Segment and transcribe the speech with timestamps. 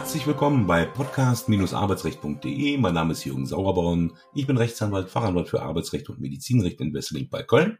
[0.00, 2.78] Herzlich willkommen bei podcast-arbeitsrecht.de.
[2.78, 4.16] Mein Name ist Jürgen Sauerborn.
[4.34, 7.78] Ich bin Rechtsanwalt, Fachanwalt für Arbeitsrecht und Medizinrecht in Wesseling bei Köln.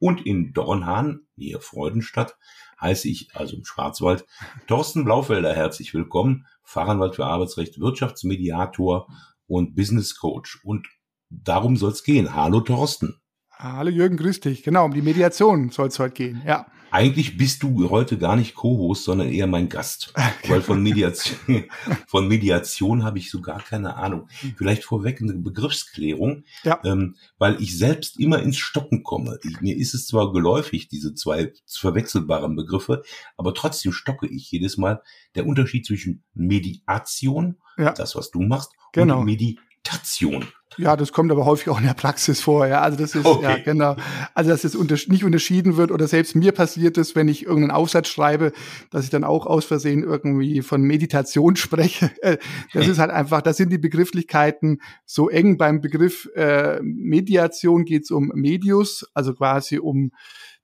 [0.00, 2.36] Und in Dornhahn, nähe Freudenstadt,
[2.80, 4.26] heiße ich, also im Schwarzwald,
[4.66, 5.54] Thorsten Blaufelder.
[5.54, 6.44] Herzlich willkommen.
[6.64, 9.06] Fachanwalt für Arbeitsrecht, Wirtschaftsmediator
[9.46, 10.58] und Business Coach.
[10.64, 10.88] Und
[11.30, 12.34] darum soll es gehen.
[12.34, 13.20] Hallo Thorsten.
[13.52, 14.64] Hallo Jürgen, grüß dich.
[14.64, 16.66] Genau, um die Mediation soll es heute gehen, ja.
[16.90, 20.12] Eigentlich bist du heute gar nicht Co-Host, sondern eher mein Gast.
[20.48, 21.64] Weil von Mediation,
[22.06, 24.28] von Mediation habe ich so gar keine Ahnung.
[24.56, 26.80] Vielleicht vorweg eine Begriffsklärung, ja.
[26.84, 29.38] ähm, weil ich selbst immer ins Stocken komme.
[29.44, 33.02] Ich, mir ist es zwar geläufig, diese zwei verwechselbaren Begriffe,
[33.36, 35.02] aber trotzdem stocke ich jedes Mal.
[35.34, 37.92] Der Unterschied zwischen Mediation, ja.
[37.92, 39.20] das was du machst, genau.
[39.20, 40.46] und Meditation.
[40.78, 42.66] Ja, das kommt aber häufig auch in der Praxis vor.
[42.66, 43.42] Ja, also das ist okay.
[43.42, 43.96] ja genau.
[44.34, 47.72] Also dass es unter, nicht unterschieden wird oder selbst mir passiert es, wenn ich irgendeinen
[47.72, 48.52] Aufsatz schreibe,
[48.90, 52.10] dass ich dann auch aus Versehen irgendwie von Meditation spreche.
[52.22, 52.38] Äh,
[52.72, 53.42] das ist halt einfach.
[53.42, 55.58] Das sind die Begrifflichkeiten so eng.
[55.58, 60.12] Beim Begriff äh, Mediation geht es um Medius, also quasi um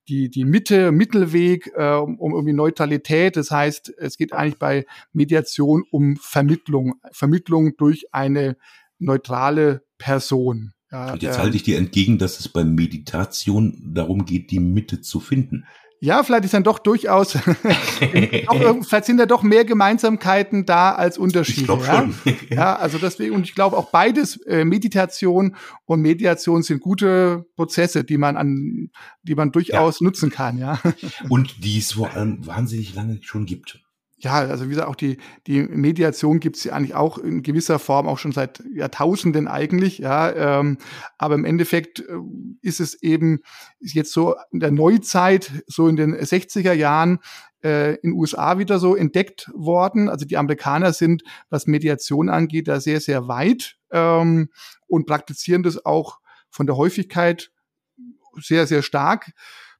[0.08, 3.36] die, die Mitte, Mittelweg, äh, um, um irgendwie Neutralität.
[3.36, 6.94] Das heißt, es geht eigentlich bei Mediation um Vermittlung.
[7.10, 8.56] Vermittlung durch eine
[8.98, 10.72] neutrale Person.
[10.90, 14.60] Ja, Und jetzt äh, halte ich dir entgegen, dass es bei Meditation darum geht, die
[14.60, 15.66] Mitte zu finden.
[15.98, 21.16] Ja, vielleicht ist dann doch durchaus, doch, vielleicht sind da doch mehr Gemeinsamkeiten da als
[21.16, 21.72] Unterschiede.
[21.72, 22.10] Ich ja?
[22.50, 28.04] ja, also deswegen, und ich glaube auch beides, äh, Meditation und Mediation sind gute Prozesse,
[28.04, 28.90] die man an,
[29.22, 30.04] die man durchaus ja.
[30.04, 30.78] nutzen kann, ja.
[31.30, 33.80] Und die es vor allem wahnsinnig lange schon gibt
[34.26, 37.78] ja, also wie gesagt, auch die, die Mediation gibt es ja eigentlich auch in gewisser
[37.78, 40.58] Form auch schon seit Jahrtausenden eigentlich, ja.
[40.58, 40.78] Ähm,
[41.16, 42.18] aber im Endeffekt äh,
[42.60, 43.38] ist es eben
[43.78, 47.20] jetzt so in der Neuzeit, so in den 60er Jahren,
[47.62, 50.08] äh, in USA wieder so entdeckt worden.
[50.08, 54.48] Also die Amerikaner sind, was Mediation angeht, da sehr, sehr weit ähm,
[54.88, 56.18] und praktizieren das auch
[56.50, 57.52] von der Häufigkeit
[58.40, 59.30] sehr, sehr stark.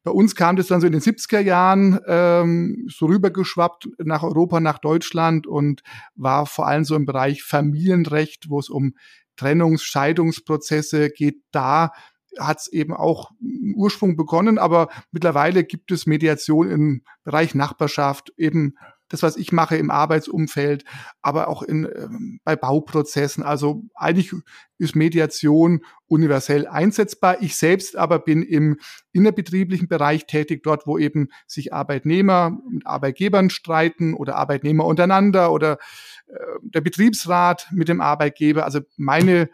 [0.06, 4.60] Bei uns kam das dann so in den 70er Jahren ähm, so rübergeschwappt nach Europa,
[4.60, 5.82] nach Deutschland und
[6.14, 8.94] war vor allem so im Bereich Familienrecht, wo es um
[9.36, 11.42] Trennungs-, Scheidungsprozesse geht.
[11.50, 11.90] Da
[12.38, 13.32] hat es eben auch
[13.74, 18.76] Ursprung begonnen, aber mittlerweile gibt es Mediation im Bereich Nachbarschaft, eben
[19.08, 20.84] das, was ich mache im Arbeitsumfeld,
[21.22, 23.42] aber auch in, ähm, bei Bauprozessen.
[23.42, 24.32] Also eigentlich
[24.78, 27.40] ist Mediation universell einsetzbar.
[27.40, 28.78] Ich selbst aber bin im
[29.12, 35.78] innerbetrieblichen Bereich tätig, dort, wo eben sich Arbeitnehmer mit Arbeitgebern streiten oder Arbeitnehmer untereinander oder
[36.26, 38.64] äh, der Betriebsrat mit dem Arbeitgeber.
[38.64, 39.48] Also meine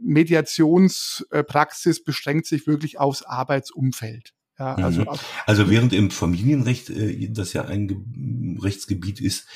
[0.00, 4.32] Mediationspraxis beschränkt sich wirklich aufs Arbeitsumfeld.
[4.58, 5.08] Ja, also, mhm.
[5.46, 7.96] also während im Familienrecht, äh, das ja ein Ge
[8.62, 9.48] Rechtsgebiet ist,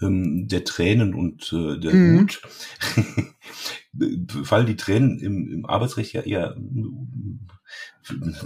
[0.00, 2.20] ähm, der Tränen und äh, der mhm.
[2.20, 2.42] Wut,
[4.44, 6.56] fallen die Tränen im, im Arbeitsrecht ja eher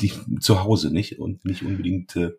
[0.01, 1.19] die, zu Hause, nicht?
[1.19, 2.33] Und nicht unbedingt äh,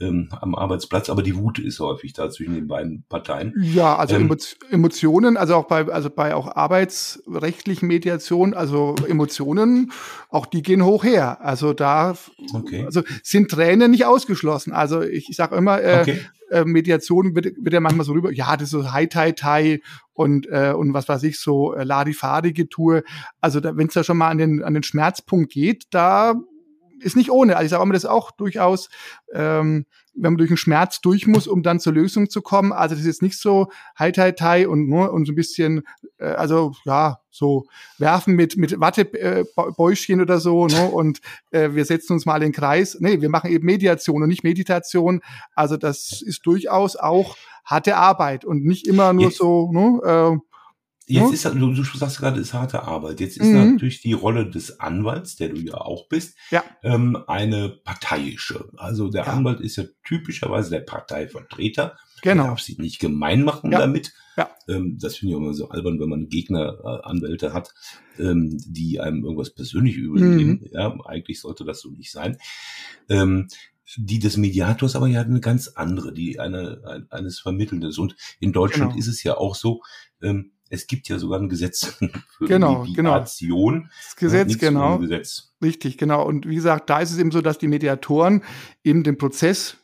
[0.00, 3.52] ähm, am Arbeitsplatz, aber die Wut ist häufig da zwischen den beiden Parteien.
[3.56, 4.36] Ja, also ähm,
[4.70, 9.92] Emotionen, also auch bei, also bei auch arbeitsrechtlichen Mediationen, also Emotionen,
[10.30, 11.44] auch die gehen hoch her.
[11.44, 12.16] Also da
[12.54, 12.84] okay.
[12.84, 14.72] also sind Tränen nicht ausgeschlossen.
[14.72, 16.20] Also ich, ich sage immer, äh, okay.
[16.50, 19.80] äh, Mediation wird, wird ja manchmal so rüber, ja, das ist so High Tai Tai
[20.12, 23.04] und äh, und was weiß ich so äh, Larifari-Getue.
[23.40, 26.34] Also da, wenn es da schon mal an den an den Schmerzpunkt geht, da
[27.00, 27.56] ist nicht ohne.
[27.56, 28.88] Also ich sage immer, das auch durchaus,
[29.32, 32.72] ähm, wenn man durch den Schmerz durch muss, um dann zur Lösung zu kommen.
[32.72, 35.82] Also das ist jetzt nicht so Hi Tai Tai und nur und so ein bisschen,
[36.18, 37.66] äh, also ja, so
[37.98, 40.88] werfen mit mit Wattebäuschen äh, oder so, ne?
[40.92, 42.96] Und äh, wir setzen uns mal in den Kreis.
[43.00, 45.20] Nee, wir machen eben Mediation und nicht Meditation.
[45.54, 50.38] Also das ist durchaus auch harte Arbeit und nicht immer nur so, ne?
[50.38, 50.53] Äh,
[51.06, 53.20] Jetzt ist, du, du sagst gerade, es ist harte Arbeit.
[53.20, 53.72] Jetzt ist mhm.
[53.72, 56.64] natürlich die Rolle des Anwalts, der du ja auch bist, ja.
[56.82, 58.70] Ähm, eine parteiische.
[58.76, 59.32] Also der ja.
[59.32, 61.98] Anwalt ist ja typischerweise der Parteivertreter.
[62.22, 62.44] Genau.
[62.44, 63.80] Man darf sich nicht gemein machen ja.
[63.80, 64.14] damit.
[64.36, 64.50] Ja.
[64.66, 67.74] Ähm, das finde ich immer so albern, wenn man Gegneranwälte äh, hat,
[68.18, 70.62] ähm, die einem irgendwas persönlich übernehmen.
[70.62, 70.68] Mhm.
[70.72, 72.38] Ja, eigentlich sollte das so nicht sein.
[73.10, 73.48] Ähm,
[73.96, 77.98] die des Mediators aber ja eine ganz andere, die eine, eines Vermittelndes.
[77.98, 78.98] Und in Deutschland genau.
[78.98, 79.82] ist es ja auch so,
[80.22, 81.86] ähm, es gibt ja sogar ein Gesetz
[82.38, 83.74] für genau, Mediation.
[83.74, 83.88] Genau.
[84.04, 84.98] Das Gesetz, genau.
[84.98, 85.54] Gesetz.
[85.62, 86.26] Richtig, genau.
[86.26, 88.42] Und wie gesagt, da ist es eben so, dass die Mediatoren
[88.82, 89.78] eben den Prozess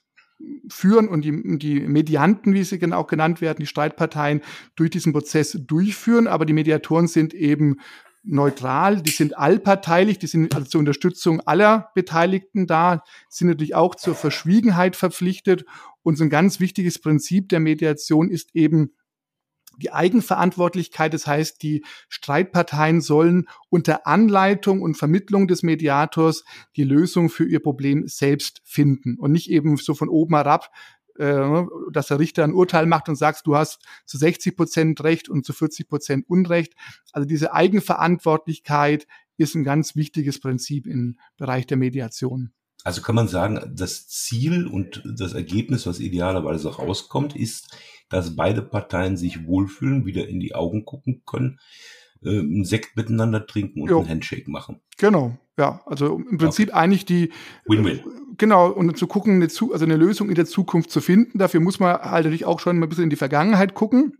[0.68, 4.40] führen und die, die Medianten, wie sie auch genannt werden, die Streitparteien
[4.76, 6.26] durch diesen Prozess durchführen.
[6.26, 7.76] Aber die Mediatoren sind eben
[8.22, 13.94] neutral, die sind allparteilich, die sind also zur Unterstützung aller Beteiligten da, sind natürlich auch
[13.94, 15.64] zur Verschwiegenheit verpflichtet.
[16.02, 18.92] Und so ein ganz wichtiges Prinzip der Mediation ist eben
[19.80, 26.44] die Eigenverantwortlichkeit, das heißt, die Streitparteien sollen unter Anleitung und Vermittlung des Mediators
[26.76, 30.70] die Lösung für ihr Problem selbst finden und nicht eben so von oben herab,
[31.18, 35.28] äh, dass der Richter ein Urteil macht und sagt, du hast zu 60 Prozent Recht
[35.28, 36.74] und zu 40 Prozent Unrecht.
[37.12, 39.06] Also diese Eigenverantwortlichkeit
[39.36, 42.52] ist ein ganz wichtiges Prinzip im Bereich der Mediation.
[42.84, 47.76] Also kann man sagen, das Ziel und das Ergebnis, was idealerweise rauskommt, ist,
[48.10, 51.58] dass beide Parteien sich wohlfühlen, wieder in die Augen gucken können,
[52.22, 54.00] äh, einen Sekt miteinander trinken und jo.
[54.00, 54.80] einen Handshake machen.
[54.98, 55.80] Genau, ja.
[55.86, 56.78] Also im Prinzip okay.
[56.78, 57.30] eigentlich die
[57.66, 58.00] Win-Win.
[58.36, 61.38] Genau, und zu gucken, eine, also eine Lösung in der Zukunft zu finden.
[61.38, 64.12] Dafür muss man halt natürlich auch schon mal ein bisschen in die Vergangenheit gucken.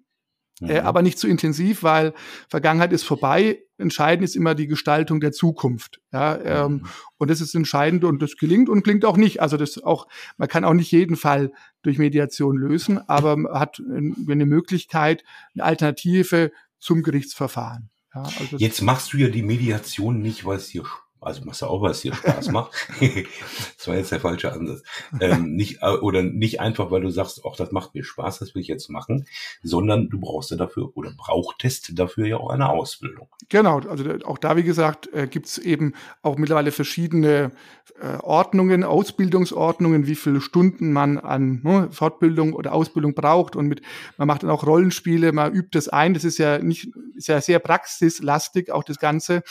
[0.61, 0.71] Äh, mhm.
[0.71, 2.15] Äh, aber nicht zu intensiv, weil
[2.49, 3.61] Vergangenheit ist vorbei.
[3.81, 6.01] Entscheidend ist immer die Gestaltung der Zukunft.
[6.13, 6.87] Ja, ähm, mhm.
[7.19, 9.41] und das ist entscheidend und das gelingt und klingt auch nicht.
[9.41, 10.07] Also das auch,
[10.37, 15.25] man kann auch nicht jeden Fall durch Mediation lösen, aber man hat eine Möglichkeit,
[15.55, 17.91] eine Alternative zum Gerichtsverfahren.
[18.15, 20.85] Ja, also Jetzt machst du ja die Mediation nicht, weil es dir
[21.23, 22.73] also machst du auch, was dir Spaß macht.
[23.81, 24.83] das war jetzt der falsche Ansatz.
[25.21, 28.55] Ähm, nicht, äh, oder nicht einfach, weil du sagst, auch das macht mir Spaß, das
[28.55, 29.27] will ich jetzt machen,
[29.63, 33.29] sondern du brauchst ja dafür oder brauchtest dafür ja auch eine Ausbildung.
[33.49, 37.53] Genau, also auch da, wie gesagt, äh, gibt es eben auch mittlerweile verschiedene
[37.99, 43.81] äh, Ordnungen, Ausbildungsordnungen, wie viele Stunden man an ne, Fortbildung oder Ausbildung braucht und mit,
[44.19, 47.41] man macht dann auch Rollenspiele, man übt das ein, das ist ja nicht, ist ja
[47.41, 49.43] sehr praxislastig, auch das Ganze.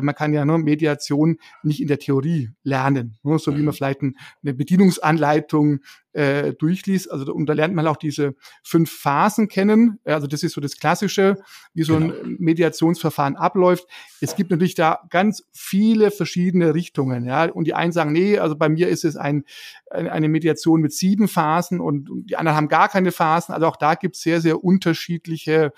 [0.00, 3.71] Man kann ja nur ne, Mediation nicht in der Theorie lernen, ne, so wie man
[3.72, 3.76] mhm.
[3.76, 5.80] vielleicht eine Bedienungsanleitung
[6.12, 7.10] äh, durchliest.
[7.10, 9.98] Also und da lernt man auch diese fünf Phasen kennen.
[10.04, 11.36] Also das ist so das Klassische,
[11.74, 12.14] wie so genau.
[12.14, 13.86] ein Mediationsverfahren abläuft.
[14.20, 17.24] Es gibt natürlich da ganz viele verschiedene Richtungen.
[17.24, 19.44] Ja, und die einen sagen, nee, also bei mir ist es ein,
[19.90, 23.54] eine Mediation mit sieben Phasen und die anderen haben gar keine Phasen.
[23.54, 25.72] Also auch da gibt es sehr, sehr unterschiedliche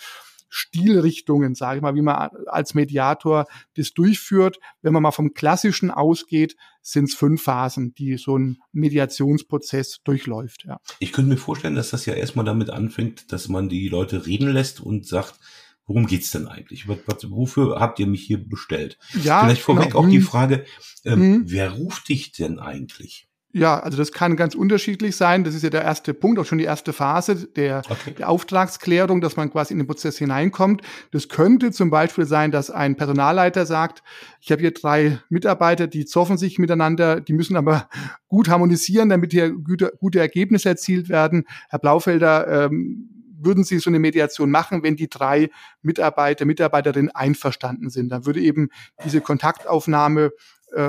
[0.57, 3.47] Stilrichtungen, sage ich mal, wie man als Mediator
[3.77, 4.61] das durchführt.
[4.83, 10.65] Wenn man mal vom Klassischen ausgeht, sind es fünf Phasen, die so ein Mediationsprozess durchläuft.
[10.65, 10.79] Ja.
[11.01, 14.53] Ich könnte mir vorstellen, dass das ja erstmal damit anfängt, dass man die Leute reden
[14.53, 15.41] lässt und sagt,
[15.87, 16.87] worum geht's denn eigentlich?
[16.87, 18.97] Was, was, wofür habt ihr mich hier bestellt?
[19.25, 20.05] Ja, Vielleicht vorweg genau.
[20.05, 20.25] auch die mhm.
[20.25, 20.65] Frage,
[21.05, 21.45] ähm, mhm.
[21.47, 23.27] wer ruft dich denn eigentlich?
[23.57, 25.45] Ja, also das kann ganz unterschiedlich sein.
[25.45, 28.13] Das ist ja der erste Punkt, auch schon die erste Phase der, okay.
[28.19, 30.83] der Auftragsklärung, dass man quasi in den Prozess hineinkommt.
[31.13, 34.03] Das könnte zum Beispiel sein, dass ein Personalleiter sagt,
[34.41, 37.89] ich habe hier drei Mitarbeiter, die zoffen sich miteinander, die müssen aber
[38.29, 41.45] gut harmonisieren, damit hier gute, gute Ergebnisse erzielt werden.
[41.69, 43.09] Herr Blaufelder, ähm,
[43.39, 45.49] würden Sie so eine Mediation machen, wenn die drei
[45.81, 48.09] Mitarbeiter, Mitarbeiterinnen einverstanden sind?
[48.09, 48.71] Dann würde eben
[49.05, 50.33] diese Kontaktaufnahme
[50.75, 50.89] äh,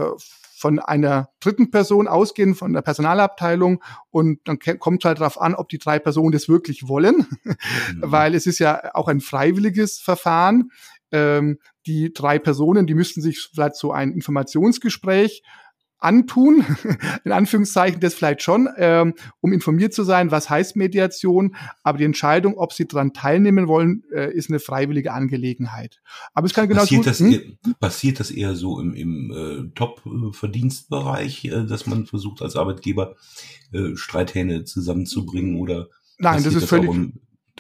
[0.58, 5.70] von einer dritten Person ausgehen, von der Personalabteilung und dann kommt halt darauf an, ob
[5.70, 7.56] die drei Personen das wirklich wollen, mhm.
[8.02, 10.72] weil es ist ja auch ein freiwilliges Verfahren.
[11.12, 15.44] Ähm, die drei Personen, die müssten sich vielleicht so ein Informationsgespräch
[16.06, 16.64] antun,
[17.26, 21.56] in Anführungszeichen das vielleicht schon, ähm, um informiert zu sein, was heißt Mediation.
[21.84, 26.00] Aber die Entscheidung, ob sie daran teilnehmen wollen, äh, ist eine freiwillige Angelegenheit.
[26.34, 27.58] Aber es kann genau passiert, das, hm?
[27.80, 33.16] passiert das eher so im, im äh, Top-Verdienstbereich, äh, dass man versucht als Arbeitgeber
[33.74, 35.88] äh, Streithähne zusammenzubringen oder
[36.18, 36.90] Nein, das ist das völlig,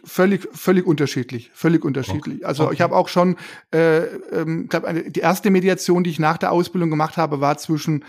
[0.06, 2.38] völlig, völlig unterschiedlich, völlig unterschiedlich.
[2.38, 2.46] Okay.
[2.46, 2.74] Also okay.
[2.76, 3.36] ich habe auch schon,
[3.74, 7.58] äh, ähm, glaub, eine, die erste Mediation, die ich nach der Ausbildung gemacht habe, war
[7.58, 8.06] zwischen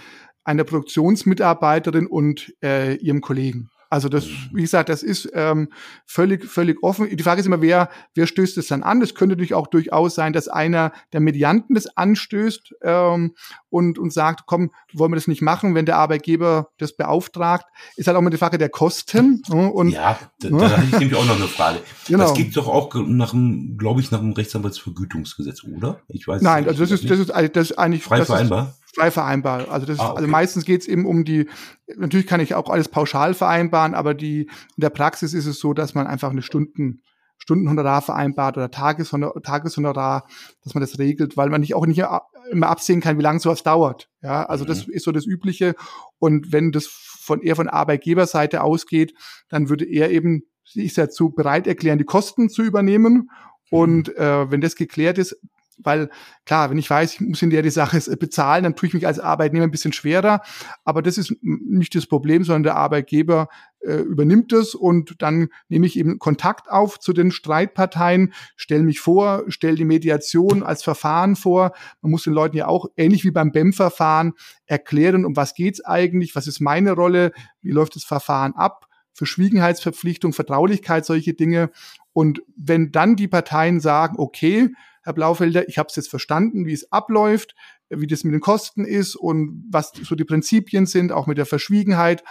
[0.47, 3.71] einer Produktionsmitarbeiterin und äh, ihrem Kollegen.
[3.89, 4.51] Also das, mhm.
[4.53, 5.69] wie gesagt, das ist ähm,
[6.07, 7.09] völlig, völlig offen.
[7.15, 9.01] Die Frage ist immer, wer, wer stößt es dann an?
[9.01, 13.35] Es könnte natürlich auch durchaus sein, dass einer der Medianten das anstößt ähm,
[13.71, 17.67] und, und sagt, komm, wollen wir das nicht machen, wenn der Arbeitgeber das beauftragt.
[17.97, 19.43] Ist halt auch immer die Frage der Kosten.
[19.49, 19.71] Ne?
[19.71, 20.59] Und, ja, da, ne?
[20.59, 21.79] da habe ich nämlich auch noch eine Frage.
[22.09, 22.25] Genau.
[22.25, 26.01] Das geht doch auch nach dem, glaube ich, nach dem Rechtsanwaltsvergütungsgesetz, oder?
[26.09, 28.75] Ich weiß Nein, also das ist, das ist, das ist eigentlich frei vereinbar.
[28.81, 29.71] Ist, frei vereinbar.
[29.71, 30.17] Also das, ah, okay.
[30.17, 31.49] also meistens geht es eben um die.
[31.97, 35.75] Natürlich kann ich auch alles pauschal vereinbaren, aber die in der Praxis ist es so,
[35.75, 37.03] dass man einfach eine Stunden
[37.39, 40.27] Stundenhonorar vereinbart oder Tageshonorar, Tageshonorar,
[40.65, 42.03] dass man das regelt, weil man nicht auch nicht
[42.51, 44.09] immer absehen kann, wie lange sowas dauert.
[44.23, 44.69] Ja, also mhm.
[44.69, 45.75] das ist so das Übliche.
[46.19, 49.13] Und wenn das von eher von Arbeitgeberseite ausgeht,
[49.51, 53.31] dann würde er eben sich dazu bereit erklären, die Kosten zu übernehmen.
[53.71, 54.15] Und mhm.
[54.17, 55.37] äh, wenn das geklärt ist,
[55.79, 56.11] weil
[56.45, 59.07] klar, wenn ich weiß, ich muss in der die Sache bezahlen, dann tue ich mich
[59.07, 60.43] als Arbeitnehmer ein bisschen schwerer.
[60.85, 63.49] Aber das ist nicht das Problem, sondern der Arbeitgeber
[63.81, 69.01] äh, übernimmt es und dann nehme ich eben Kontakt auf zu den Streitparteien, stelle mich
[69.01, 71.73] vor, stelle die Mediation als Verfahren vor.
[72.01, 74.33] Man muss den Leuten ja auch ähnlich wie beim BEM-Verfahren
[74.67, 80.35] erklären, um was geht's eigentlich, was ist meine Rolle, wie läuft das Verfahren ab Verschwiegenheitsverpflichtung,
[80.35, 81.71] Vertraulichkeit, solche Dinge.
[82.13, 84.69] Und wenn dann die Parteien sagen, okay,
[85.07, 87.55] Herr Blaufelder, ich habe es jetzt verstanden, wie es abläuft,
[87.89, 91.47] wie das mit den Kosten ist und was so die Prinzipien sind, auch mit der
[91.47, 92.25] Verschwiegenheit.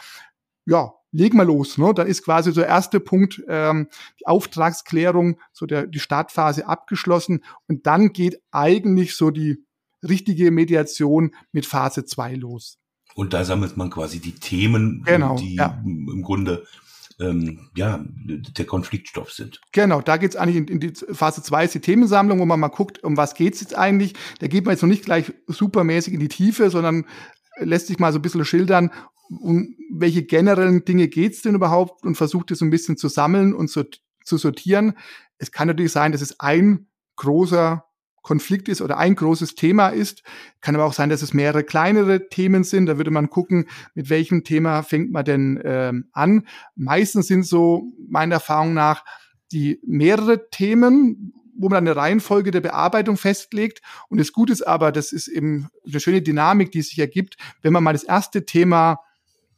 [0.66, 1.78] Ja, leg mal los.
[1.78, 1.94] Ne?
[1.96, 3.88] Dann ist quasi so der erste Punkt ähm,
[4.20, 9.64] die Auftragsklärung, so der die Startphase abgeschlossen und dann geht eigentlich so die
[10.04, 12.78] richtige Mediation mit Phase 2 los.
[13.14, 15.82] Und da sammelt man quasi die Themen, genau, die ja.
[15.86, 16.68] im Grunde
[17.20, 19.62] ähm, ja, der Konfliktstoff sind.
[19.72, 22.68] Genau, da geht's eigentlich in, in die Phase 2 ist die Themensammlung, wo man mal
[22.68, 24.14] guckt, um was geht's jetzt eigentlich.
[24.40, 27.06] Da geht man jetzt noch nicht gleich supermäßig in die Tiefe, sondern
[27.58, 28.92] lässt sich mal so ein bisschen schildern,
[29.30, 33.54] um welche generellen Dinge geht's denn überhaupt und versucht es so ein bisschen zu sammeln
[33.54, 33.86] und zu,
[34.24, 34.98] zu sortieren.
[35.38, 37.86] Es kann natürlich sein, dass es ein großer
[38.26, 40.24] Konflikt ist oder ein großes Thema ist.
[40.60, 42.88] Kann aber auch sein, dass es mehrere kleinere Themen sind.
[42.88, 46.48] Da würde man gucken, mit welchem Thema fängt man denn ähm, an.
[46.76, 49.06] Meistens sind so meiner Erfahrung nach
[49.52, 53.82] die mehrere Themen, wo man eine Reihenfolge der Bearbeitung festlegt.
[54.10, 57.74] Und das Gute ist aber, das ist eben eine schöne Dynamik, die sich ergibt, wenn
[57.74, 59.02] man mal das erste Thema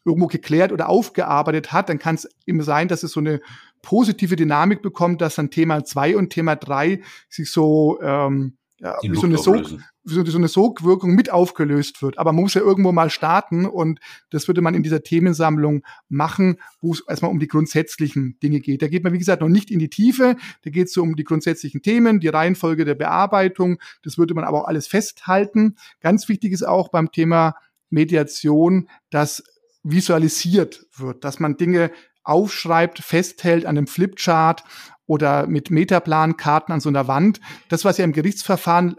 [0.03, 3.41] irgendwo geklärt oder aufgearbeitet hat, dann kann es eben sein, dass es so eine
[3.81, 9.15] positive Dynamik bekommt, dass dann Thema zwei und Thema drei sich so ähm, ja, wie
[9.15, 9.65] so, eine Sog,
[10.03, 12.19] wie so eine Sogwirkung mit aufgelöst wird.
[12.19, 16.57] Aber man muss ja irgendwo mal starten und das würde man in dieser Themensammlung machen,
[16.79, 18.81] wo es erstmal um die grundsätzlichen Dinge geht.
[18.81, 21.15] Da geht man, wie gesagt, noch nicht in die Tiefe, da geht es so um
[21.15, 25.75] die grundsätzlichen Themen, die Reihenfolge der Bearbeitung, das würde man aber auch alles festhalten.
[25.99, 27.55] Ganz wichtig ist auch beim Thema
[27.89, 29.43] Mediation, dass
[29.83, 31.91] visualisiert wird, dass man Dinge
[32.27, 34.63] aufschreibt, festhält an einem Flipchart
[35.05, 37.39] oder mit Metaplankarten an so einer Wand.
[37.69, 38.97] Das, was ja im Gerichtsverfahren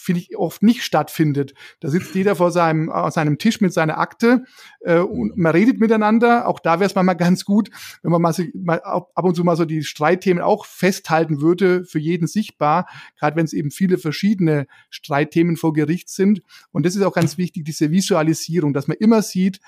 [0.00, 1.54] finde ich oft nicht stattfindet.
[1.80, 4.44] Da sitzt jeder vor seinem, an seinem Tisch mit seiner Akte
[4.80, 6.48] äh, und man redet miteinander.
[6.48, 7.70] Auch da wäre es mal ganz gut,
[8.02, 11.84] wenn man mal, sich, mal ab und zu mal so die Streitthemen auch festhalten würde,
[11.84, 16.42] für jeden sichtbar, gerade wenn es eben viele verschiedene Streitthemen vor Gericht sind.
[16.72, 19.60] Und das ist auch ganz wichtig, diese Visualisierung, dass man immer sieht,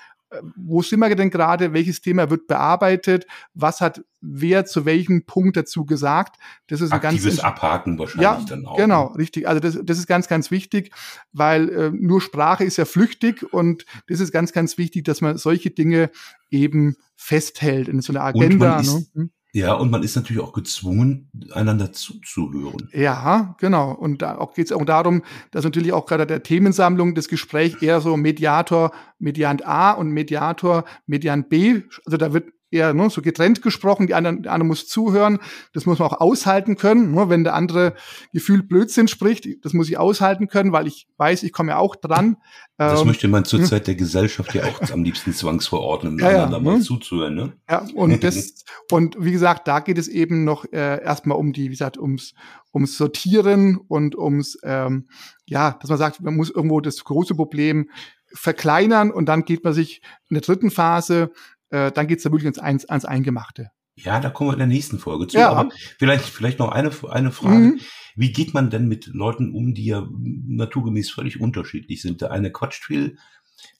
[0.55, 5.57] wo sind wir denn gerade, welches Thema wird bearbeitet, was hat wer zu welchem Punkt
[5.57, 6.37] dazu gesagt.
[6.67, 8.77] Das ist ein Aktives ganz Abhaken wahrscheinlich ja, dann auch.
[8.77, 9.17] Genau, ne?
[9.17, 9.47] richtig.
[9.47, 10.91] Also das, das ist ganz, ganz wichtig,
[11.33, 15.37] weil äh, nur Sprache ist ja flüchtig und das ist ganz, ganz wichtig, dass man
[15.37, 16.09] solche Dinge
[16.49, 18.79] eben festhält in so einer Agenda.
[18.79, 19.29] Ist, ne?
[19.55, 22.89] Ja, und man ist natürlich auch gezwungen, einander zuzuhören.
[22.91, 23.91] Ja, genau.
[23.91, 28.01] Und da geht es auch darum, dass natürlich auch gerade der Themensammlung das Gespräch eher
[28.01, 33.61] so Mediator, Mediant A und Mediator, Mediant B, also da wird eher ne, so getrennt
[33.61, 35.39] gesprochen, die andere, der andere muss zuhören,
[35.73, 37.93] das muss man auch aushalten können, ne, wenn der andere
[38.33, 41.95] gefühlt Blödsinn spricht, das muss ich aushalten können, weil ich weiß, ich komme ja auch
[41.95, 42.37] dran.
[42.77, 43.65] Das ähm, möchte man zur hm.
[43.65, 46.81] Zeit der Gesellschaft ja auch am liebsten zwangsverordnen, ja, ja, mal ne?
[46.81, 47.35] zuzuhören.
[47.35, 47.53] Ne?
[47.69, 51.65] Ja, und das, und wie gesagt, da geht es eben noch äh, erstmal um die,
[51.65, 52.33] wie gesagt, ums,
[52.73, 55.07] ums Sortieren und ums, ähm,
[55.45, 57.89] ja, dass man sagt, man muss irgendwo das große Problem
[58.33, 61.31] verkleinern und dann geht man sich in der dritten Phase
[61.73, 63.71] äh, dann geht's da wirklich ans, ans Eingemachte.
[63.95, 65.37] Ja, da kommen wir in der nächsten Folge zu.
[65.37, 65.49] Ja.
[65.49, 67.57] Aber vielleicht, vielleicht noch eine, eine Frage.
[67.57, 67.79] Mhm.
[68.15, 72.21] Wie geht man denn mit Leuten um, die ja naturgemäß völlig unterschiedlich sind?
[72.21, 73.17] Der eine quatscht viel,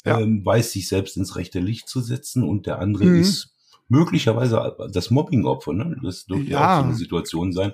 [0.06, 0.20] ja.
[0.20, 3.20] ähm, weiß sich selbst ins rechte Licht zu setzen und der andere mhm.
[3.20, 3.56] ist
[3.90, 5.74] möglicherweise das Mobbing-Opfer.
[5.74, 5.98] Ne?
[6.04, 7.74] Das dürfte ja auch so eine Situation sein.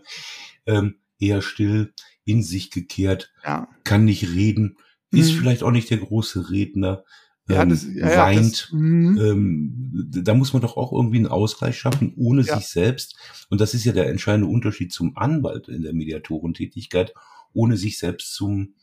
[0.66, 1.94] Ähm, eher still,
[2.26, 3.68] in sich gekehrt, ja.
[3.84, 4.78] kann nicht reden,
[5.12, 5.20] mhm.
[5.20, 7.04] ist vielleicht auch nicht der große Redner
[7.50, 8.64] ja, ähm, das, ja, weint.
[8.64, 9.18] Das, mhm.
[9.22, 12.58] ähm, da muss man doch auch irgendwie einen Ausgleich schaffen, ohne ja.
[12.58, 13.16] sich selbst.
[13.50, 17.14] Und das ist ja der entscheidende Unterschied zum Anwalt in der Mediatorentätigkeit,
[17.54, 18.76] ohne sich selbst zum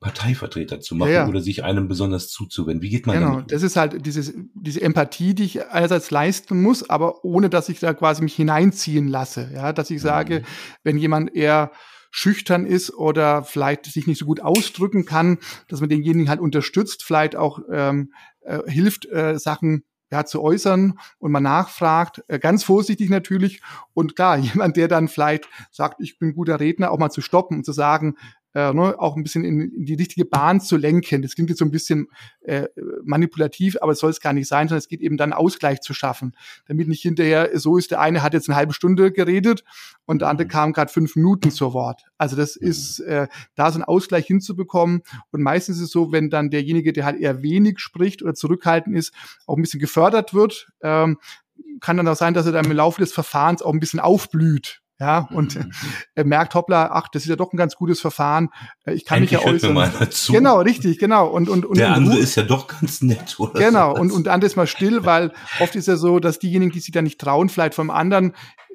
[0.00, 2.82] Parteivertreter zu machen ja, oder sich einem besonders zuzuwenden.
[2.82, 3.52] Wie geht man genau, damit?
[3.52, 7.80] Das ist halt dieses, diese Empathie, die ich einerseits leisten muss, aber ohne dass ich
[7.80, 9.50] da quasi mich hineinziehen lasse.
[9.54, 10.44] Ja, dass ich sage, mhm.
[10.82, 11.72] wenn jemand eher
[12.16, 17.02] schüchtern ist oder vielleicht sich nicht so gut ausdrücken kann, dass man denjenigen halt unterstützt,
[17.02, 22.62] vielleicht auch ähm, äh, hilft, äh, Sachen ja, zu äußern und man nachfragt, äh, ganz
[22.62, 23.62] vorsichtig natürlich.
[23.94, 27.58] Und klar, jemand, der dann vielleicht sagt, ich bin guter Redner, auch mal zu stoppen
[27.58, 28.14] und zu sagen,
[28.54, 31.22] äh, ne, auch ein bisschen in, in, die richtige Bahn zu lenken.
[31.22, 32.08] Das klingt jetzt so ein bisschen
[32.42, 32.68] äh,
[33.02, 35.92] manipulativ, aber es soll es gar nicht sein, sondern es geht eben dann Ausgleich zu
[35.92, 39.64] schaffen, damit nicht hinterher so ist, der eine hat jetzt eine halbe Stunde geredet
[40.06, 40.50] und der andere mhm.
[40.52, 42.04] kam gerade fünf Minuten zu Wort.
[42.16, 42.68] Also das mhm.
[42.68, 46.92] ist äh, da so einen Ausgleich hinzubekommen und meistens ist es so, wenn dann derjenige,
[46.92, 49.12] der halt eher wenig spricht oder zurückhaltend ist,
[49.46, 51.18] auch ein bisschen gefördert wird, ähm,
[51.80, 54.83] kann dann auch sein, dass er dann im Laufe des Verfahrens auch ein bisschen aufblüht
[55.00, 55.72] Ja, und mhm.
[56.14, 58.50] er merkt, hoppla, ach, das ist ja doch ein ganz gutes Verfahren.
[58.84, 59.74] Äh, ich kann Endlich mich ja äußern.
[59.74, 60.32] Mal zu.
[60.32, 61.26] Genau, richtig, genau.
[61.26, 63.58] Und, und, und, der andere ist ja doch ganz nett, oder?
[63.58, 64.00] Genau, so.
[64.00, 66.78] und, und der andere ist mal still, weil oft ist ja so, dass diejenigen, die
[66.78, 68.34] sich da nicht trauen, vielleicht vom anderen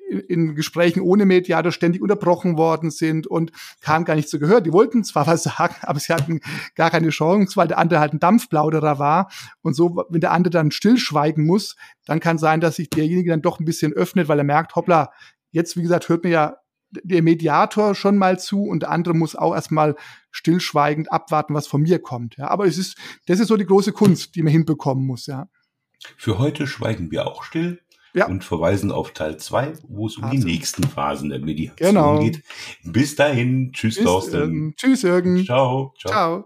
[0.09, 4.61] in Gesprächen ohne Mediator ständig unterbrochen worden sind und kam gar nicht zu Gehör.
[4.61, 6.41] Die wollten zwar was sagen, aber sie hatten
[6.75, 9.29] gar keine Chance, weil der andere halt ein Dampfplauderer war.
[9.61, 13.41] Und so, wenn der andere dann stillschweigen muss, dann kann sein, dass sich derjenige dann
[13.41, 15.11] doch ein bisschen öffnet, weil er merkt, hoppla,
[15.51, 16.57] Jetzt, wie gesagt, hört mir ja
[16.91, 19.95] der Mediator schon mal zu und der andere muss auch erstmal
[20.31, 22.37] stillschweigend abwarten, was von mir kommt.
[22.37, 25.47] Ja, aber es ist, das ist so die große Kunst, die man hinbekommen muss, ja.
[26.17, 27.81] Für heute schweigen wir auch still.
[28.13, 28.25] Ja.
[28.25, 30.35] Und verweisen auf Teil 2, wo es um also.
[30.35, 32.19] die nächsten Phasen der Mediation genau.
[32.19, 32.41] geht.
[32.83, 33.71] Bis dahin.
[33.71, 34.41] Tschüss, Bis, Thorsten.
[34.41, 35.45] Ähm, tschüss, Jürgen.
[35.45, 35.93] Ciao.
[35.99, 36.11] Ciao.
[36.11, 36.45] Ciao.